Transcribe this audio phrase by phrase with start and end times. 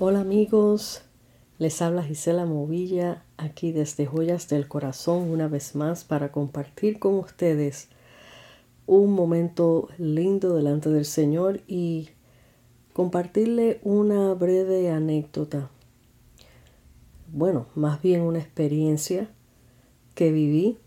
[0.00, 1.02] Hola amigos,
[1.58, 7.16] les habla Gisela Movilla aquí desde Joyas del Corazón una vez más para compartir con
[7.16, 7.88] ustedes
[8.86, 12.10] un momento lindo delante del Señor y
[12.92, 15.68] compartirle una breve anécdota.
[17.32, 19.28] Bueno, más bien una experiencia
[20.14, 20.78] que viví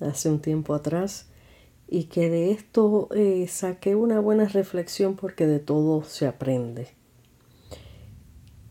[0.00, 1.28] hace un tiempo atrás
[1.86, 6.97] y que de esto eh, saqué una buena reflexión porque de todo se aprende.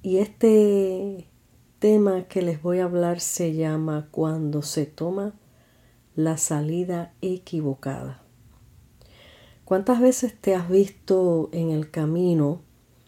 [0.07, 1.27] Y este
[1.79, 5.33] tema que les voy a hablar se llama cuando se toma
[6.15, 8.23] la salida equivocada.
[9.65, 12.61] ¿Cuántas veces te has visto en el camino,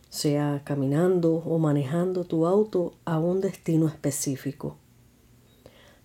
[0.10, 4.76] sea caminando o manejando tu auto a un destino específico?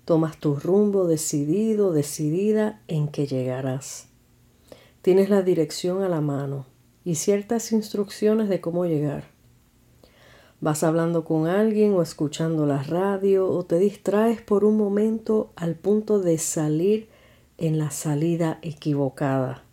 [0.04, 4.06] Tomas tu rumbo decidido, decidida en que llegarás.
[5.02, 6.66] Tienes la dirección a la mano
[7.04, 9.33] y ciertas instrucciones de cómo llegar.
[10.64, 15.74] Vas hablando con alguien o escuchando la radio o te distraes por un momento al
[15.74, 17.08] punto de salir
[17.58, 19.64] en la salida equivocada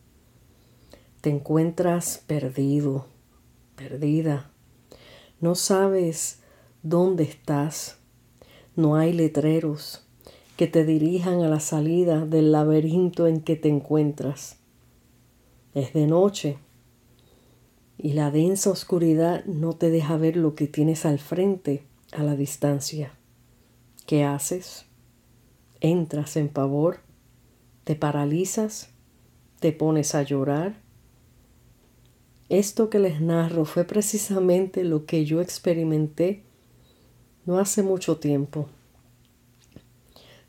[1.21, 3.05] te encuentras perdido,
[3.75, 4.49] perdida.
[5.39, 6.41] No sabes
[6.81, 7.99] dónde estás.
[8.75, 10.07] No hay letreros
[10.57, 14.57] que te dirijan a la salida del laberinto en que te encuentras.
[15.75, 16.57] Es de noche
[18.01, 22.35] y la densa oscuridad no te deja ver lo que tienes al frente a la
[22.35, 23.13] distancia.
[24.07, 24.85] ¿Qué haces?
[25.79, 26.99] Entras en pavor,
[27.83, 28.89] te paralizas,
[29.59, 30.81] te pones a llorar,
[32.51, 36.43] esto que les narro fue precisamente lo que yo experimenté
[37.45, 38.67] no hace mucho tiempo.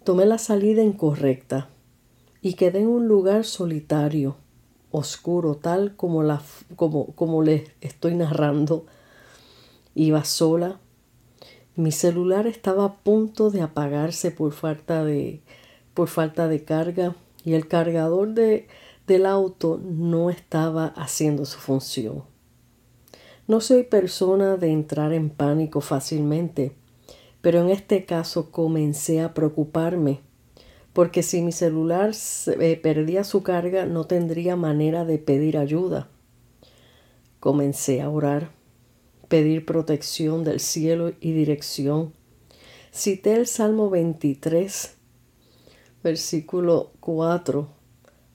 [0.03, 1.69] Tomé la salida incorrecta
[2.41, 4.35] y quedé en un lugar solitario,
[4.93, 6.41] oscuro, tal como, la,
[6.77, 8.87] como, como les estoy narrando.
[9.95, 10.79] Iba sola.
[11.75, 15.41] Mi celular estaba a punto de apagarse por falta de,
[15.95, 18.69] por falta de carga y el cargador de,
[19.07, 22.25] del auto no estaba haciendo su función.
[23.49, 26.77] No soy persona de entrar en pánico fácilmente,
[27.41, 30.21] pero en este caso comencé a preocuparme,
[30.93, 32.13] porque si mi celular
[32.47, 36.09] eh, perdía su carga no tendría manera de pedir ayuda.
[37.41, 38.51] Comencé a orar,
[39.29, 42.13] pedir protección del cielo y dirección.
[42.93, 44.97] Cité el Salmo 23,
[46.03, 47.83] versículo 4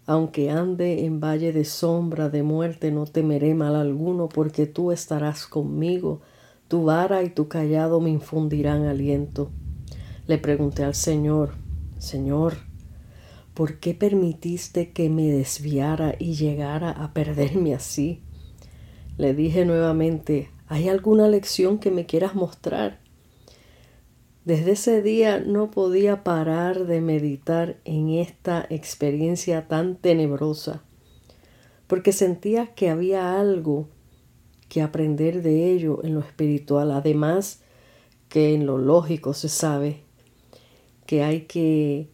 [0.10, 5.46] aunque ande en valle de sombra de muerte, no temeré mal alguno, porque tú estarás
[5.46, 6.22] conmigo.
[6.70, 9.52] Tu vara y tu callado me infundirán aliento.
[10.26, 11.56] Le pregunté al Señor,
[12.00, 12.58] Señor,
[13.56, 18.22] ¿por qué permitiste que me desviara y llegara a perderme así?
[19.18, 23.00] Le dije nuevamente, ¿hay alguna lección que me quieras mostrar?
[24.46, 30.84] Desde ese día no podía parar de meditar en esta experiencia tan tenebrosa,
[31.88, 33.90] porque sentía que había algo
[34.70, 37.64] que aprender de ello en lo espiritual, además
[38.30, 40.07] que en lo lógico se sabe
[41.08, 42.10] que hay que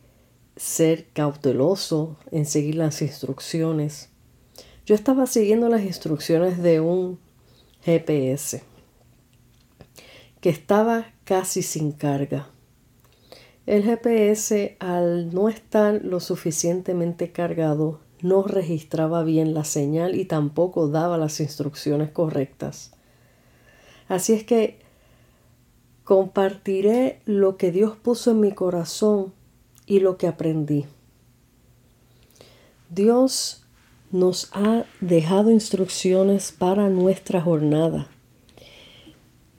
[0.55, 4.09] ser cauteloso en seguir las instrucciones.
[4.85, 7.19] Yo estaba siguiendo las instrucciones de un
[7.81, 8.63] GPS
[10.39, 12.49] que estaba casi sin carga.
[13.65, 20.89] El GPS, al no estar lo suficientemente cargado, no registraba bien la señal y tampoco
[20.89, 22.91] daba las instrucciones correctas.
[24.09, 24.82] Así es que
[26.03, 29.33] compartiré lo que Dios puso en mi corazón
[29.85, 30.85] y lo que aprendí.
[32.89, 33.65] Dios
[34.11, 38.09] nos ha dejado instrucciones para nuestra jornada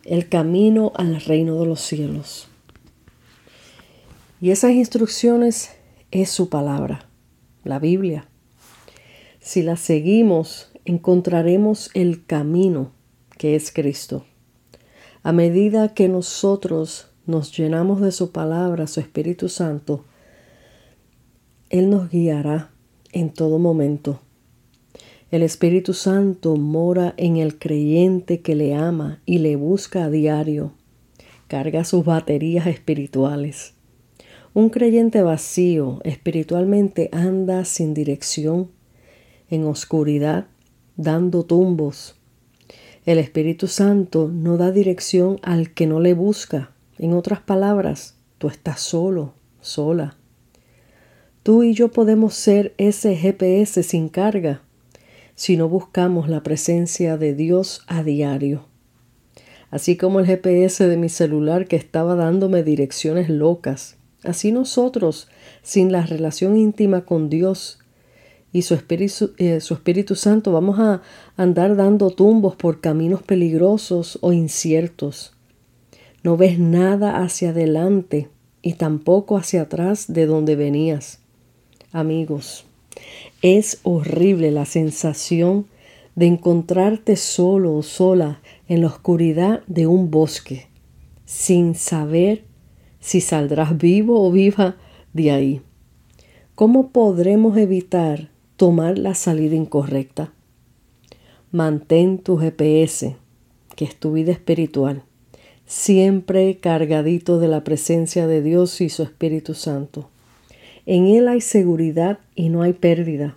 [0.05, 2.49] el camino al reino de los cielos.
[4.41, 5.71] Y esas instrucciones
[6.11, 7.09] es su palabra,
[7.65, 8.29] la Biblia.
[9.41, 12.93] Si la seguimos, encontraremos el camino
[13.39, 14.27] que es Cristo.
[15.25, 20.05] A medida que nosotros nos llenamos de su palabra, su Espíritu Santo,
[21.71, 22.71] Él nos guiará
[23.13, 24.21] en todo momento
[25.35, 30.75] el Espíritu Santo mora en el creyente que le ama y le busca a diario.
[31.49, 33.75] Carga sus baterías espirituales.
[34.53, 38.71] Un creyente vacío espiritualmente anda sin dirección,
[39.51, 40.47] en oscuridad,
[40.97, 42.15] dando tumbos.
[43.07, 46.71] El Espíritu Santo no da dirección al que no le busca.
[46.99, 50.17] En otras palabras, tú estás solo, sola.
[51.43, 54.63] Tú y yo podemos ser ese GPS sin carga
[55.35, 58.69] si no buscamos la presencia de Dios a diario.
[59.71, 63.97] así como el GPS de mi celular que estaba dándome direcciones locas.
[64.23, 65.29] Así nosotros,
[65.63, 67.81] sin la relación íntima con Dios
[68.55, 71.03] y su Espíritu, eh, su Espíritu Santo, vamos a
[71.37, 75.35] andar dando tumbos por caminos peligrosos o inciertos.
[76.23, 78.29] No ves nada hacia adelante
[78.63, 81.19] y tampoco hacia atrás de donde venías.
[81.91, 82.65] Amigos,
[83.43, 85.67] es horrible la sensación
[86.15, 90.69] de encontrarte solo o sola en la oscuridad de un bosque,
[91.25, 92.45] sin saber
[93.01, 94.77] si saldrás vivo o viva
[95.13, 95.61] de ahí.
[96.55, 100.33] ¿Cómo podremos evitar tomar la salida incorrecta?
[101.51, 103.17] Mantén tu GPS,
[103.75, 105.03] que es tu vida espiritual,
[105.67, 110.09] siempre cargadito de la presencia de Dios y su Espíritu Santo.
[110.87, 113.37] En Él hay seguridad y no hay pérdida.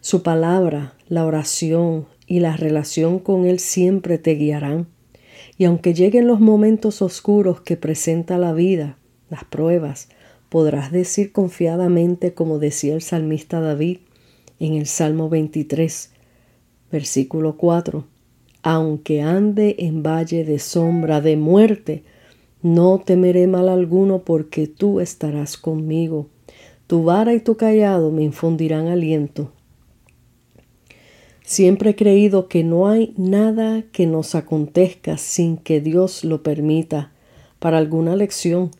[0.00, 4.86] Su palabra, la oración y la relación con Él siempre te guiarán.
[5.58, 8.96] Y aunque lleguen los momentos oscuros que presenta la vida,
[9.28, 10.08] las pruebas,
[10.48, 13.98] podrás decir confiadamente como decía el salmista David
[14.60, 16.12] en el Salmo 23,
[16.92, 18.04] versículo 4,
[18.62, 22.04] aunque ande en valle de sombra de muerte,
[22.62, 26.28] no temeré mal alguno porque tú estarás conmigo.
[26.86, 29.50] Tu vara y tu callado me infundirán aliento.
[31.42, 37.12] Siempre he creído que no hay nada que nos acontezca sin que Dios lo permita
[37.58, 38.70] para alguna lección.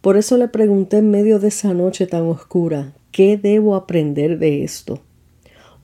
[0.00, 4.64] Por eso le pregunté en medio de esa noche tan oscura, ¿qué debo aprender de
[4.64, 5.02] esto?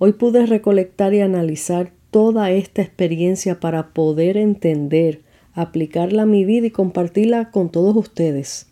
[0.04, 5.22] Hoy pude recolectar y analizar toda esta experiencia para poder entender,
[5.52, 8.66] aplicarla a mi vida y compartirla con todos ustedes.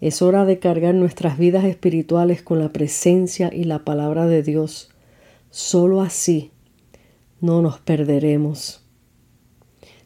[0.00, 4.90] Es hora de cargar nuestras vidas espirituales con la presencia y la palabra de Dios.
[5.50, 6.50] Solo así
[7.42, 8.82] no nos perderemos.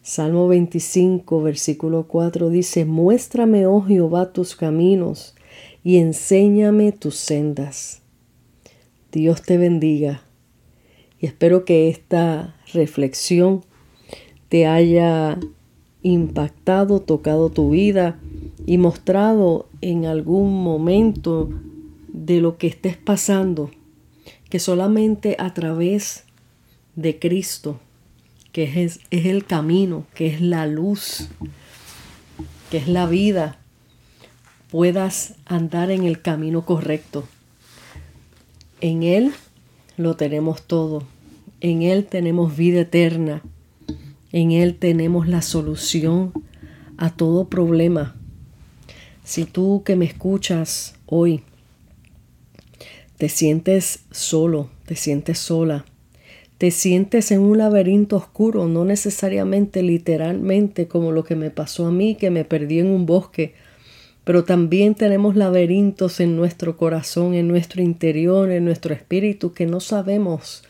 [0.02, 5.36] Salmo 25, versículo 4 dice, Muéstrame, oh Jehová, tus caminos
[5.84, 8.02] y enséñame tus sendas.
[9.16, 10.20] Dios te bendiga
[11.18, 13.64] y espero que esta reflexión
[14.50, 15.38] te haya
[16.02, 18.20] impactado, tocado tu vida
[18.66, 21.48] y mostrado en algún momento
[22.08, 23.70] de lo que estés pasando,
[24.50, 26.24] que solamente a través
[26.94, 27.80] de Cristo,
[28.52, 31.30] que es, es el camino, que es la luz,
[32.70, 33.60] que es la vida,
[34.70, 37.26] puedas andar en el camino correcto.
[38.80, 39.32] En Él
[39.96, 41.02] lo tenemos todo.
[41.60, 43.42] En Él tenemos vida eterna.
[44.32, 46.32] En Él tenemos la solución
[46.98, 48.16] a todo problema.
[49.24, 51.42] Si tú que me escuchas hoy
[53.16, 55.86] te sientes solo, te sientes sola,
[56.58, 61.90] te sientes en un laberinto oscuro, no necesariamente literalmente como lo que me pasó a
[61.90, 63.54] mí, que me perdí en un bosque,
[64.26, 69.78] pero también tenemos laberintos en nuestro corazón, en nuestro interior, en nuestro espíritu, que no
[69.78, 70.64] sabemos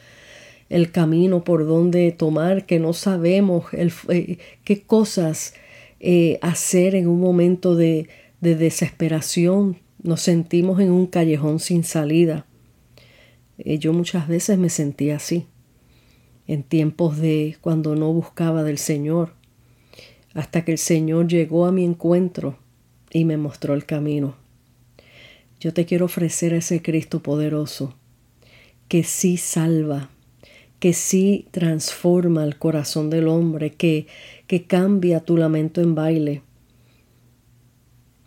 [0.69, 5.55] el camino por donde tomar, que no sabemos el, eh, qué cosas
[6.01, 8.11] eh, hacer en un momento de,
[8.43, 9.79] de desesperación.
[10.03, 12.45] Nos sentimos en un callejón sin salida.
[13.57, 15.47] Eh, yo muchas veces me sentí así
[16.47, 19.33] en tiempos de cuando no buscaba del Señor,
[20.35, 22.59] hasta que el Señor llegó a mi encuentro
[23.11, 24.37] y me mostró el camino.
[25.61, 27.95] Yo te quiero ofrecer a ese Cristo poderoso,
[28.89, 30.11] que sí salva,
[30.79, 34.07] que sí transforma el corazón del hombre, que,
[34.47, 36.43] que cambia tu lamento en baile,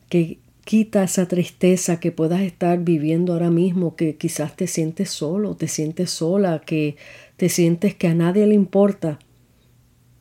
[0.09, 5.55] que quita esa tristeza que puedas estar viviendo ahora mismo, que quizás te sientes solo,
[5.55, 6.95] te sientes sola, que
[7.37, 9.17] te sientes que a nadie le importa,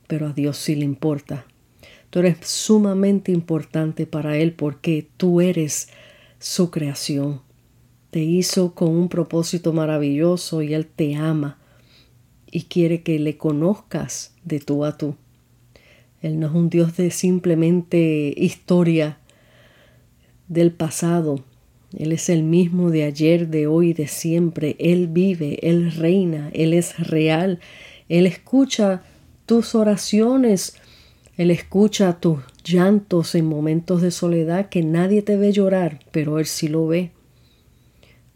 [0.06, 1.46] pero a Dios sí le importa.
[2.10, 5.88] Tú eres sumamente importante para Él porque tú eres
[6.38, 7.42] su creación.
[8.10, 11.58] Te hizo con un propósito maravilloso y Él te ama
[12.50, 15.16] y quiere que le conozcas de tú a tú.
[16.22, 19.18] Él no es un Dios de simplemente historia
[20.48, 21.44] del pasado,
[21.96, 24.76] él es el mismo de ayer, de hoy, de siempre.
[24.78, 27.60] Él vive, Él reina, Él es real.
[28.08, 29.02] Él escucha
[29.46, 30.76] tus oraciones,
[31.38, 36.44] Él escucha tus llantos en momentos de soledad que nadie te ve llorar, pero Él
[36.44, 37.12] sí lo ve.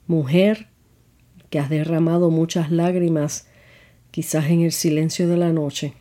[0.07, 0.69] Mujer
[1.51, 3.47] que has derramado muchas lágrimas,
[4.11, 5.93] quizás en el silencio de la noche.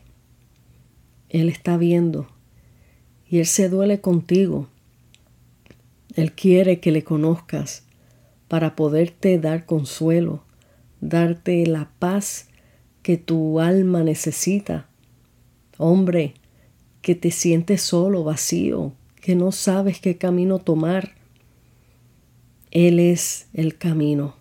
[1.28, 2.30] Él está viendo
[3.28, 4.70] y Él se duele contigo
[6.16, 7.84] él quiere que le conozcas
[8.48, 10.44] para poderte dar consuelo,
[11.00, 12.50] darte la paz
[13.02, 14.90] que tu alma necesita.
[15.78, 16.34] Hombre,
[17.02, 21.16] que te sientes solo, vacío, que no sabes qué camino tomar.
[22.72, 24.36] Él es el camino.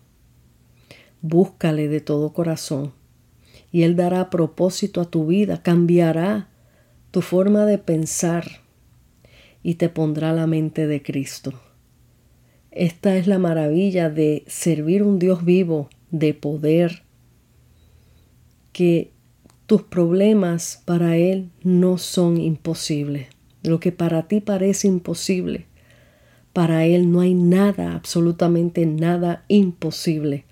[1.21, 2.93] Búscale de todo corazón
[3.71, 6.49] y Él dará propósito a tu vida, cambiará
[7.11, 8.61] tu forma de pensar
[9.63, 11.53] y te pondrá la mente de Cristo.
[12.71, 17.03] Esta es la maravilla de servir un Dios vivo, de poder,
[18.71, 19.10] que
[19.71, 23.29] tus problemas para Él no son imposibles.
[23.63, 25.65] Lo que para ti parece imposible,
[26.51, 30.43] para Él no hay nada, absolutamente nada imposible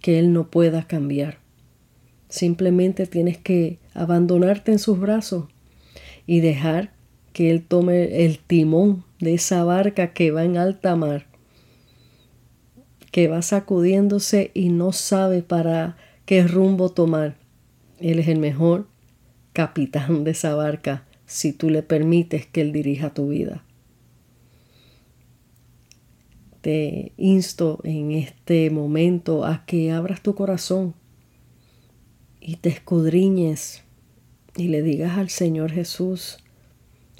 [0.00, 1.38] que Él no pueda cambiar.
[2.28, 5.44] Simplemente tienes que abandonarte en sus brazos
[6.26, 6.92] y dejar
[7.32, 11.28] que Él tome el timón de esa barca que va en alta mar,
[13.12, 15.96] que va sacudiéndose y no sabe para
[16.26, 17.40] qué rumbo tomar.
[18.02, 18.88] Él es el mejor
[19.52, 23.64] capitán de esa barca si tú le permites que Él dirija tu vida.
[26.60, 30.94] Te insto en este momento a que abras tu corazón
[32.40, 33.82] y te escudriñes
[34.56, 36.38] y le digas al Señor Jesús,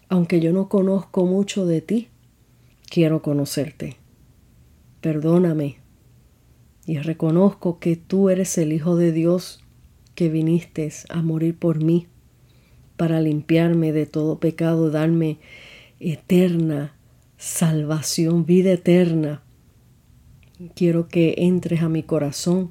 [0.09, 2.09] aunque yo no conozco mucho de ti,
[2.89, 3.97] quiero conocerte.
[5.01, 5.79] Perdóname
[6.87, 9.62] y reconozco que tú eres el Hijo de Dios
[10.15, 12.07] que viniste a morir por mí
[12.97, 15.39] para limpiarme de todo pecado, darme
[16.01, 16.95] eterna
[17.43, 19.43] salvación, vida eterna.
[20.77, 22.71] Quiero que entres a mi corazón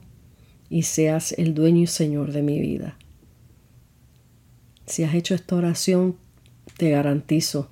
[0.69, 2.97] y seas el dueño y señor de mi vida.
[4.85, 6.15] Si has hecho esta oración,
[6.77, 7.69] te garantizo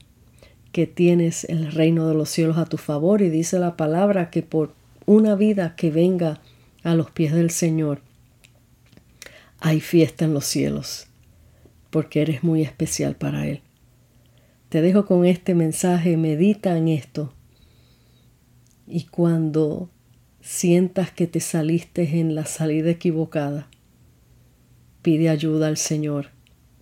[0.74, 4.44] que tienes el reino de los cielos a tu favor y dice la palabra que
[4.44, 4.74] por
[5.06, 6.42] una vida que venga
[6.84, 8.02] a los pies del Señor,
[9.62, 11.08] hay fiesta en los cielos,
[11.90, 13.62] porque eres muy especial para Él.
[14.70, 17.34] Te dejo con este mensaje, medita en esto.
[18.88, 19.90] Y cuando
[20.42, 23.68] sientas que te saliste en la salida equivocada,
[25.02, 26.28] pide ayuda al Señor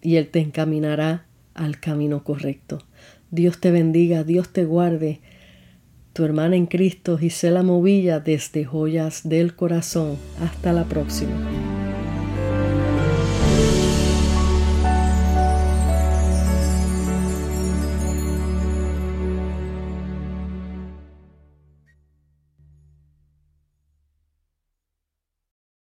[0.02, 2.84] y Él te encaminará al camino correcto.
[3.32, 5.20] Dios te bendiga, Dios te guarde.
[6.14, 10.18] Tu hermana en Cristo, Gisela Movilla, desde Joyas del Corazón.
[10.40, 11.67] Hasta la próxima.